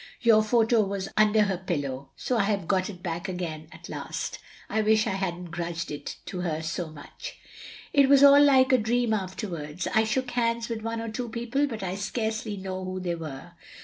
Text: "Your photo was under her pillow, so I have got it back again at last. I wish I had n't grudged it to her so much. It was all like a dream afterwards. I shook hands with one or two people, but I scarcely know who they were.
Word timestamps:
"Your 0.21 0.41
photo 0.41 0.81
was 0.83 1.09
under 1.15 1.43
her 1.43 1.59
pillow, 1.59 2.09
so 2.15 2.35
I 2.35 2.45
have 2.45 2.67
got 2.67 2.89
it 2.89 3.03
back 3.03 3.29
again 3.29 3.67
at 3.71 3.87
last. 3.87 4.39
I 4.67 4.81
wish 4.81 5.05
I 5.05 5.11
had 5.11 5.35
n't 5.35 5.51
grudged 5.51 5.91
it 5.91 6.15
to 6.25 6.39
her 6.39 6.63
so 6.63 6.89
much. 6.89 7.37
It 7.93 8.09
was 8.09 8.23
all 8.23 8.41
like 8.43 8.71
a 8.73 8.79
dream 8.79 9.13
afterwards. 9.13 9.87
I 9.93 10.03
shook 10.05 10.31
hands 10.31 10.69
with 10.69 10.81
one 10.81 11.01
or 11.01 11.11
two 11.11 11.29
people, 11.29 11.67
but 11.67 11.83
I 11.83 11.93
scarcely 11.93 12.57
know 12.57 12.83
who 12.83 12.99
they 12.99 13.13
were. 13.13 13.51